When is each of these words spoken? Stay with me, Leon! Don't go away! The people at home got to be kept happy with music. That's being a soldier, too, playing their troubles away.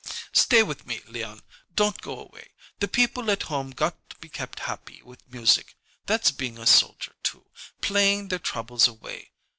Stay 0.33 0.63
with 0.63 0.87
me, 0.87 0.99
Leon! 1.05 1.43
Don't 1.75 2.01
go 2.01 2.19
away! 2.21 2.47
The 2.79 2.87
people 2.87 3.29
at 3.29 3.43
home 3.43 3.69
got 3.69 4.09
to 4.09 4.15
be 4.17 4.29
kept 4.29 4.61
happy 4.61 5.03
with 5.03 5.21
music. 5.31 5.75
That's 6.07 6.31
being 6.31 6.57
a 6.57 6.65
soldier, 6.65 7.13
too, 7.21 7.45
playing 7.81 8.29
their 8.29 8.39
troubles 8.39 8.87
away. 8.87 9.29